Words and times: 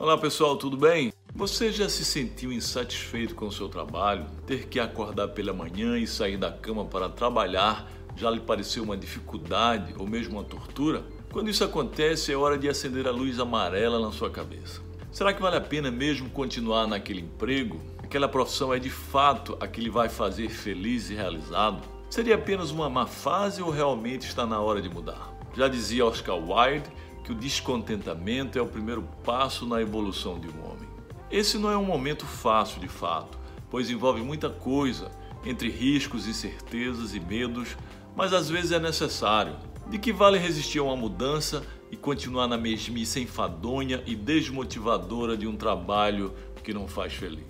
Olá 0.00 0.16
pessoal, 0.16 0.56
tudo 0.56 0.78
bem? 0.78 1.12
Você 1.34 1.70
já 1.70 1.86
se 1.86 2.06
sentiu 2.06 2.50
insatisfeito 2.50 3.34
com 3.34 3.48
o 3.48 3.52
seu 3.52 3.68
trabalho? 3.68 4.24
Ter 4.46 4.66
que 4.66 4.80
acordar 4.80 5.28
pela 5.28 5.52
manhã 5.52 5.98
e 5.98 6.06
sair 6.06 6.38
da 6.38 6.50
cama 6.50 6.86
para 6.86 7.10
trabalhar 7.10 7.86
já 8.16 8.30
lhe 8.30 8.40
pareceu 8.40 8.82
uma 8.82 8.96
dificuldade 8.96 9.94
ou 9.98 10.08
mesmo 10.08 10.38
uma 10.38 10.42
tortura? 10.42 11.04
Quando 11.30 11.50
isso 11.50 11.62
acontece, 11.62 12.32
é 12.32 12.34
hora 12.34 12.56
de 12.56 12.66
acender 12.66 13.06
a 13.06 13.10
luz 13.10 13.38
amarela 13.38 14.00
na 14.00 14.10
sua 14.10 14.30
cabeça. 14.30 14.80
Será 15.12 15.34
que 15.34 15.42
vale 15.42 15.56
a 15.56 15.60
pena 15.60 15.90
mesmo 15.90 16.30
continuar 16.30 16.86
naquele 16.86 17.20
emprego? 17.20 17.78
Aquela 17.98 18.26
profissão 18.26 18.72
é 18.72 18.78
de 18.78 18.88
fato 18.88 19.54
a 19.60 19.68
que 19.68 19.82
lhe 19.82 19.90
vai 19.90 20.08
fazer 20.08 20.48
feliz 20.48 21.10
e 21.10 21.14
realizado? 21.14 21.86
Seria 22.08 22.36
apenas 22.36 22.70
uma 22.70 22.88
má 22.88 23.06
fase 23.06 23.60
ou 23.60 23.68
realmente 23.68 24.26
está 24.26 24.46
na 24.46 24.62
hora 24.62 24.80
de 24.80 24.88
mudar? 24.88 25.38
Já 25.54 25.68
dizia 25.68 26.06
Oscar 26.06 26.36
Wilde 26.38 26.90
que 27.24 27.32
o 27.32 27.34
descontentamento 27.34 28.58
é 28.58 28.62
o 28.62 28.66
primeiro 28.66 29.02
passo 29.24 29.66
na 29.66 29.80
evolução 29.80 30.38
de 30.38 30.48
um 30.48 30.64
homem. 30.64 30.88
Esse 31.30 31.58
não 31.58 31.70
é 31.70 31.76
um 31.76 31.84
momento 31.84 32.26
fácil 32.26 32.80
de 32.80 32.88
fato, 32.88 33.38
pois 33.70 33.90
envolve 33.90 34.20
muita 34.20 34.50
coisa, 34.50 35.10
entre 35.44 35.70
riscos, 35.70 36.26
incertezas 36.26 37.14
e 37.14 37.20
medos, 37.20 37.76
mas 38.16 38.32
às 38.32 38.48
vezes 38.48 38.72
é 38.72 38.78
necessário. 38.78 39.56
De 39.88 39.98
que 39.98 40.12
vale 40.12 40.38
resistir 40.38 40.78
a 40.78 40.84
uma 40.84 40.96
mudança 40.96 41.64
e 41.90 41.96
continuar 41.96 42.46
na 42.46 42.56
mesmice 42.56 43.20
enfadonha 43.20 44.02
e 44.06 44.14
desmotivadora 44.14 45.36
de 45.36 45.46
um 45.46 45.56
trabalho 45.56 46.34
que 46.62 46.74
não 46.74 46.86
faz 46.86 47.14
feliz? 47.14 47.44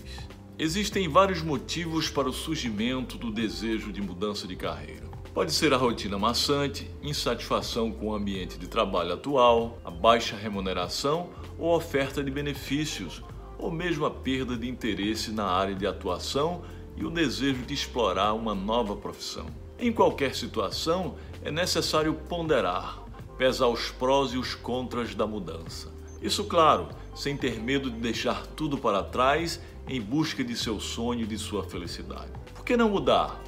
Existem 0.58 1.08
vários 1.08 1.42
motivos 1.42 2.10
para 2.10 2.28
o 2.28 2.32
surgimento 2.32 3.16
do 3.16 3.30
desejo 3.30 3.90
de 3.90 4.02
mudança 4.02 4.46
de 4.46 4.56
carreira. 4.56 5.08
Pode 5.32 5.52
ser 5.52 5.72
a 5.72 5.76
rotina 5.76 6.18
maçante, 6.18 6.90
insatisfação 7.00 7.92
com 7.92 8.08
o 8.08 8.14
ambiente 8.14 8.58
de 8.58 8.66
trabalho 8.66 9.12
atual, 9.12 9.78
a 9.84 9.90
baixa 9.90 10.34
remuneração 10.34 11.30
ou 11.56 11.76
oferta 11.76 12.22
de 12.22 12.32
benefícios, 12.32 13.22
ou 13.56 13.70
mesmo 13.70 14.04
a 14.04 14.10
perda 14.10 14.56
de 14.56 14.68
interesse 14.68 15.30
na 15.30 15.44
área 15.44 15.74
de 15.74 15.86
atuação 15.86 16.62
e 16.96 17.04
o 17.04 17.10
desejo 17.10 17.62
de 17.62 17.72
explorar 17.72 18.32
uma 18.32 18.56
nova 18.56 18.96
profissão. 18.96 19.46
Em 19.78 19.92
qualquer 19.92 20.34
situação, 20.34 21.14
é 21.44 21.50
necessário 21.50 22.12
ponderar, 22.28 23.00
pesar 23.38 23.68
os 23.68 23.88
prós 23.88 24.32
e 24.32 24.36
os 24.36 24.56
contras 24.56 25.14
da 25.14 25.28
mudança. 25.28 25.92
Isso, 26.20 26.44
claro, 26.44 26.88
sem 27.14 27.36
ter 27.36 27.60
medo 27.60 27.88
de 27.88 27.98
deixar 27.98 28.46
tudo 28.48 28.76
para 28.76 29.02
trás 29.04 29.60
em 29.88 30.00
busca 30.00 30.42
de 30.42 30.56
seu 30.56 30.80
sonho 30.80 31.22
e 31.22 31.26
de 31.26 31.38
sua 31.38 31.62
felicidade. 31.62 32.32
Por 32.52 32.64
que 32.64 32.76
não 32.76 32.90
mudar? 32.90 33.40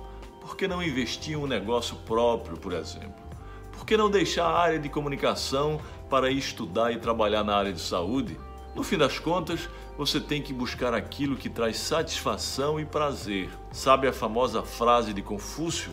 Por 0.52 0.58
que 0.58 0.68
não 0.68 0.82
investir 0.82 1.32
em 1.32 1.36
um 1.36 1.46
negócio 1.46 1.96
próprio, 2.04 2.58
por 2.58 2.74
exemplo? 2.74 3.24
Por 3.72 3.86
que 3.86 3.96
não 3.96 4.10
deixar 4.10 4.44
a 4.44 4.58
área 4.58 4.78
de 4.78 4.90
comunicação 4.90 5.80
para 6.10 6.30
ir 6.30 6.36
estudar 6.36 6.92
e 6.92 6.98
trabalhar 6.98 7.42
na 7.42 7.56
área 7.56 7.72
de 7.72 7.80
saúde? 7.80 8.38
No 8.74 8.82
fim 8.82 8.98
das 8.98 9.18
contas, 9.18 9.66
você 9.96 10.20
tem 10.20 10.42
que 10.42 10.52
buscar 10.52 10.92
aquilo 10.92 11.36
que 11.36 11.48
traz 11.48 11.78
satisfação 11.78 12.78
e 12.78 12.84
prazer. 12.84 13.48
Sabe 13.72 14.06
a 14.06 14.12
famosa 14.12 14.62
frase 14.62 15.14
de 15.14 15.22
Confúcio? 15.22 15.90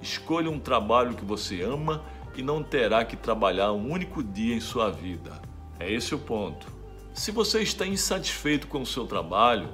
Escolha 0.00 0.50
um 0.50 0.58
trabalho 0.58 1.14
que 1.14 1.24
você 1.24 1.60
ama 1.60 2.02
e 2.34 2.42
não 2.42 2.62
terá 2.62 3.04
que 3.04 3.14
trabalhar 3.14 3.72
um 3.72 3.92
único 3.92 4.22
dia 4.22 4.54
em 4.54 4.60
sua 4.60 4.90
vida. 4.90 5.38
É 5.78 5.92
esse 5.92 6.14
o 6.14 6.18
ponto. 6.18 6.66
Se 7.12 7.30
você 7.30 7.60
está 7.60 7.86
insatisfeito 7.86 8.68
com 8.68 8.80
o 8.80 8.86
seu 8.86 9.06
trabalho, 9.06 9.68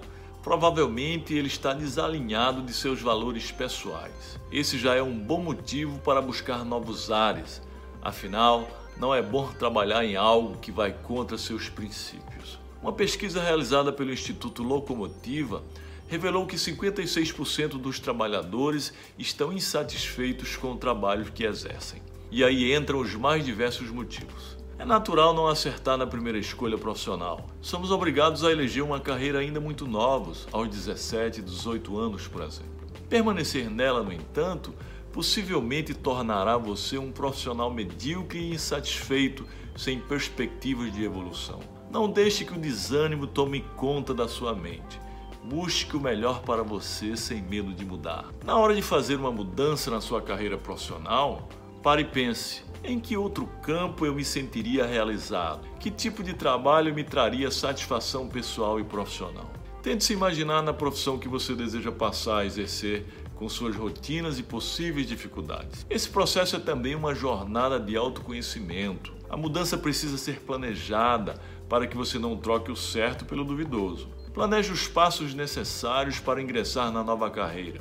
provavelmente 0.45 1.33
ele 1.33 1.49
está 1.49 1.73
desalinhado 1.73 2.61
de 2.61 2.75
seus 2.75 3.01
valores 3.01 3.51
pessoais. 3.51 4.39
Esse 4.53 4.79
já 4.79 4.95
é 4.95 5.03
um 5.03 5.19
bom 5.19 5.43
motivo 5.43 5.99
para 6.01 6.21
buscar 6.21 6.67
novos 6.67 7.11
ares. 7.11 7.63
Afinal, 8.03 8.69
não 8.99 9.15
é 9.15 9.23
bom 9.23 9.51
trabalhar 9.59 10.05
em 10.05 10.17
algo 10.17 10.59
que 10.59 10.71
vai 10.71 10.93
contra 10.93 11.39
seus 11.39 11.71
princípios. 11.71 12.61
Uma 12.83 12.93
pesquisa 12.93 13.43
realizada 13.43 13.91
pelo 13.91 14.13
Instituto 14.13 14.63
Locomotiva 14.63 15.63
revelou 16.07 16.47
que 16.47 16.57
56% 16.57 17.79
dos 17.79 17.99
trabalhadores 17.99 18.93
estão 19.19 19.51
insatisfeitos 19.51 20.57
com 20.57 20.73
o 20.73 20.77
trabalho 20.77 21.33
que 21.33 21.45
exercem. 21.45 22.03
E 22.31 22.45
aí 22.45 22.75
entram 22.75 22.99
os 22.99 23.15
mais 23.15 23.43
diversos 23.43 23.89
motivos. 23.89 24.59
É 24.77 24.85
natural 24.85 25.33
não 25.33 25.47
acertar 25.47 25.97
na 25.97 26.07
primeira 26.07 26.37
escolha 26.37 26.77
profissional. 26.77 27.47
Somos 27.61 27.93
obrigados 27.93 28.43
a 28.43 28.51
eleger 28.51 28.83
uma 28.83 28.99
carreira 28.99 29.39
ainda 29.39 29.61
muito 29.61 29.87
novos, 29.87 30.49
aos 30.51 30.69
17, 30.69 31.43
18 31.43 31.97
anos, 31.97 32.27
por 32.27 32.43
exemplo. 32.43 32.89
Permanecer 33.09 33.71
nela, 33.71 34.03
no 34.03 34.13
entanto, 34.13 34.75
possivelmente 35.13 35.95
tornará 35.95 36.57
você 36.57 36.99
um 36.99 37.13
profissional 37.13 37.73
medíocre 37.73 38.41
e 38.41 38.55
insatisfeito, 38.55 39.47
sem 39.77 40.01
perspectivas 40.01 40.93
de 40.93 41.05
evolução. 41.05 41.61
Não 41.89 42.11
deixe 42.11 42.45
que 42.45 42.53
o 42.53 42.61
desânimo 42.61 43.29
tome 43.29 43.65
conta 43.77 44.13
da 44.13 44.27
sua 44.27 44.53
mente. 44.53 45.01
Busque 45.45 45.97
o 45.97 46.01
melhor 46.01 46.41
para 46.43 46.65
você 46.65 47.17
sem 47.17 47.41
medo 47.41 47.73
de 47.73 47.85
mudar. 47.85 48.25
Na 48.45 48.57
hora 48.57 48.75
de 48.75 48.83
fazer 48.83 49.17
uma 49.17 49.31
mudança 49.31 49.89
na 49.91 50.01
sua 50.01 50.21
carreira 50.21 50.59
profissional, 50.59 51.49
pare 51.85 52.01
e 52.01 52.07
pense: 52.07 52.63
em 52.83 52.99
que 52.99 53.15
outro 53.15 53.47
campo 53.63 54.07
eu 54.07 54.15
me 54.15 54.25
sentiria 54.25 54.87
realizado? 54.87 55.69
Que 55.79 55.91
tipo 55.91 56.23
de 56.23 56.33
trabalho 56.33 56.95
me 56.95 57.05
traria 57.05 57.51
satisfação 57.51 58.27
pessoal 58.27 58.81
e 58.81 58.85
profissional? 58.85 59.53
Tente 59.83 60.03
se 60.03 60.15
imaginar 60.15 60.63
na 60.63 60.73
profissão 60.73 61.19
que 61.19 61.29
você 61.29 61.55
deseja 61.55 61.93
passar 61.93 62.39
a 62.39 62.47
exercer 62.47 63.05
com 63.37 63.47
suas 63.51 63.77
rotinas 63.77 64.39
e 64.39 64.43
possíveis 64.43 65.07
dificuldades. 65.07 65.85
Esse 65.91 66.09
processo 66.09 66.57
é 66.57 66.59
também 66.59 66.95
uma 66.95 67.15
jornada 67.15 67.79
de 67.79 67.95
autoconhecimento. 67.95 69.13
A 69.29 69.37
mudança 69.37 69.77
precisa 69.77 70.17
ser 70.17 70.41
planejada 70.41 71.35
para 71.69 71.87
que 71.87 71.97
você 71.97 72.19
não 72.19 72.37
troque 72.37 72.73
o 72.73 72.77
certo 72.77 73.27
pelo 73.27 73.45
duvidoso. 73.45 74.09
Planeje 74.33 74.73
os 74.73 74.89
passos 74.89 75.35
necessários 75.35 76.19
para 76.19 76.41
ingressar 76.41 76.91
na 76.91 77.05
nova 77.05 77.29
carreira. 77.31 77.81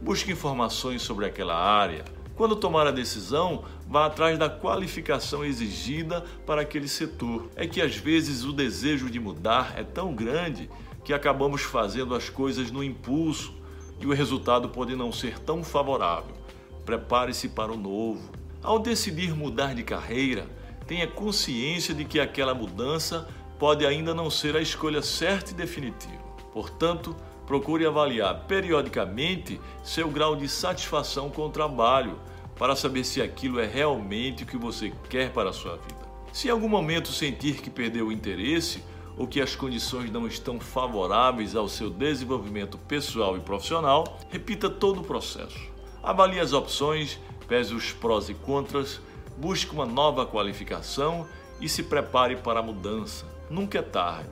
Busque 0.00 0.32
informações 0.32 1.02
sobre 1.02 1.26
aquela 1.26 1.54
área, 1.54 2.04
quando 2.34 2.56
tomar 2.56 2.86
a 2.86 2.90
decisão, 2.90 3.64
vá 3.86 4.06
atrás 4.06 4.38
da 4.38 4.48
qualificação 4.48 5.44
exigida 5.44 6.24
para 6.46 6.62
aquele 6.62 6.88
setor. 6.88 7.48
É 7.54 7.66
que 7.66 7.80
às 7.80 7.96
vezes 7.96 8.44
o 8.44 8.52
desejo 8.52 9.10
de 9.10 9.20
mudar 9.20 9.74
é 9.76 9.84
tão 9.84 10.14
grande 10.14 10.70
que 11.04 11.12
acabamos 11.12 11.62
fazendo 11.62 12.14
as 12.14 12.30
coisas 12.30 12.70
no 12.70 12.82
impulso 12.82 13.54
e 14.00 14.06
o 14.06 14.12
resultado 14.12 14.68
pode 14.68 14.96
não 14.96 15.12
ser 15.12 15.38
tão 15.38 15.62
favorável. 15.62 16.34
Prepare-se 16.84 17.48
para 17.48 17.72
o 17.72 17.76
novo. 17.76 18.30
Ao 18.62 18.78
decidir 18.78 19.34
mudar 19.34 19.74
de 19.74 19.82
carreira, 19.82 20.46
tenha 20.86 21.06
consciência 21.06 21.94
de 21.94 22.04
que 22.04 22.18
aquela 22.18 22.54
mudança 22.54 23.28
pode 23.58 23.86
ainda 23.86 24.14
não 24.14 24.30
ser 24.30 24.56
a 24.56 24.60
escolha 24.60 25.02
certa 25.02 25.52
e 25.52 25.54
definitiva. 25.54 26.22
Portanto, 26.52 27.14
procure 27.46 27.86
avaliar 27.86 28.44
periodicamente 28.46 29.60
seu 29.82 30.08
grau 30.08 30.36
de 30.36 30.48
satisfação 30.48 31.30
com 31.30 31.46
o 31.46 31.50
trabalho 31.50 32.18
para 32.58 32.76
saber 32.76 33.04
se 33.04 33.20
aquilo 33.20 33.58
é 33.58 33.66
realmente 33.66 34.44
o 34.44 34.46
que 34.46 34.56
você 34.56 34.92
quer 35.08 35.32
para 35.32 35.50
a 35.50 35.52
sua 35.52 35.76
vida. 35.76 36.02
Se 36.32 36.48
em 36.48 36.50
algum 36.50 36.68
momento 36.68 37.12
sentir 37.12 37.60
que 37.60 37.70
perdeu 37.70 38.06
o 38.06 38.12
interesse 38.12 38.82
ou 39.16 39.26
que 39.26 39.40
as 39.40 39.54
condições 39.54 40.10
não 40.10 40.26
estão 40.26 40.58
favoráveis 40.58 41.54
ao 41.54 41.68
seu 41.68 41.90
desenvolvimento 41.90 42.78
pessoal 42.78 43.36
e 43.36 43.40
profissional, 43.40 44.18
repita 44.30 44.70
todo 44.70 45.00
o 45.00 45.04
processo. 45.04 45.58
Avalie 46.02 46.40
as 46.40 46.52
opções, 46.52 47.18
pese 47.46 47.74
os 47.74 47.92
prós 47.92 48.28
e 48.28 48.34
contras, 48.34 49.00
busque 49.36 49.74
uma 49.74 49.84
nova 49.84 50.24
qualificação 50.24 51.26
e 51.60 51.68
se 51.68 51.82
prepare 51.82 52.36
para 52.36 52.60
a 52.60 52.62
mudança. 52.62 53.26
Nunca 53.50 53.78
é 53.78 53.82
tarde. 53.82 54.30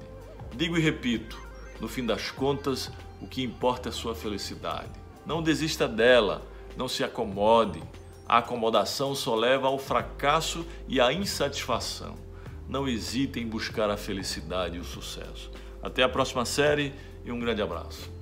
Digo 0.57 0.77
e 0.77 0.81
repito, 0.81 1.39
no 1.81 1.89
fim 1.89 2.05
das 2.05 2.31
contas, 2.31 2.91
o 3.21 3.27
que 3.27 3.43
importa 3.43 3.89
é 3.89 3.93
sua 3.93 4.15
felicidade. 4.15 4.91
Não 5.25 5.43
desista 5.43 5.89
dela, 5.89 6.43
não 6.77 6.89
se 6.89 7.03
acomode. 7.03 7.83
A 8.29 8.39
acomodação 8.39 9.15
só 9.15 9.35
leva 9.35 9.67
ao 9.67 9.79
fracasso 9.79 10.67
e 10.87 11.01
à 11.01 11.13
insatisfação. 11.13 12.15
Não 12.69 12.87
hesite 12.87 13.41
em 13.41 13.47
buscar 13.47 13.91
a 13.91 13.97
felicidade 13.97 14.77
e 14.77 14.81
o 14.81 14.85
sucesso. 14.85 15.51
Até 15.83 16.03
a 16.03 16.09
próxima 16.09 16.45
série 16.45 16.93
e 17.25 17.33
um 17.33 17.41
grande 17.41 17.63
abraço. 17.63 18.20